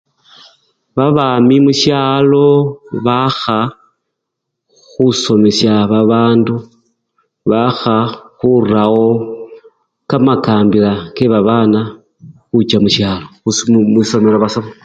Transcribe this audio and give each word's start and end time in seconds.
Babami 0.97 1.55
mushalo 1.65 2.45
bakha 3.05 3.59
khusomesha 4.89 5.73
babandu, 5.91 6.55
bakha 7.49 7.97
khurawo 8.37 9.07
kamakambila 10.09 10.91
kebabana 11.15 11.79
khucha 12.49 12.77
mushalo 12.83 13.25
khusu-khwisomelo 13.43 14.37
basome. 14.43 14.71